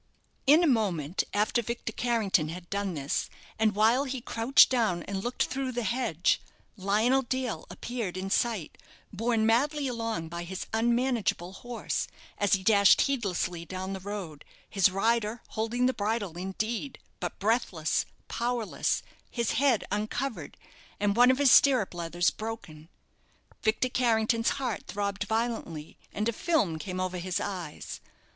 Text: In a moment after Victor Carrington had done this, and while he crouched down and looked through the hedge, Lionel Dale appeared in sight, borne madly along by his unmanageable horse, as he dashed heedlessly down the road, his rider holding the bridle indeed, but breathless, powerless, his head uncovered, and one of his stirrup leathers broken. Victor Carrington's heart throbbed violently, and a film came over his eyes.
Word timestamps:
In 0.47 0.63
a 0.63 0.67
moment 0.67 1.23
after 1.31 1.61
Victor 1.61 1.93
Carrington 1.93 2.49
had 2.49 2.71
done 2.71 2.95
this, 2.95 3.29
and 3.59 3.75
while 3.75 4.05
he 4.05 4.19
crouched 4.19 4.71
down 4.71 5.03
and 5.03 5.23
looked 5.23 5.43
through 5.43 5.71
the 5.71 5.83
hedge, 5.83 6.41
Lionel 6.75 7.21
Dale 7.21 7.67
appeared 7.69 8.17
in 8.17 8.31
sight, 8.31 8.79
borne 9.13 9.45
madly 9.45 9.85
along 9.87 10.27
by 10.27 10.43
his 10.43 10.65
unmanageable 10.73 11.53
horse, 11.53 12.07
as 12.39 12.53
he 12.53 12.63
dashed 12.63 13.01
heedlessly 13.01 13.63
down 13.63 13.93
the 13.93 13.99
road, 13.99 14.43
his 14.67 14.89
rider 14.89 15.43
holding 15.49 15.85
the 15.85 15.93
bridle 15.93 16.35
indeed, 16.35 16.97
but 17.19 17.37
breathless, 17.37 18.07
powerless, 18.27 19.03
his 19.29 19.51
head 19.51 19.83
uncovered, 19.91 20.57
and 20.99 21.15
one 21.15 21.29
of 21.29 21.37
his 21.37 21.51
stirrup 21.51 21.93
leathers 21.93 22.31
broken. 22.31 22.89
Victor 23.61 23.89
Carrington's 23.89 24.49
heart 24.57 24.87
throbbed 24.87 25.25
violently, 25.25 25.99
and 26.11 26.27
a 26.27 26.33
film 26.33 26.79
came 26.79 26.99
over 26.99 27.19
his 27.19 27.39
eyes. 27.39 28.01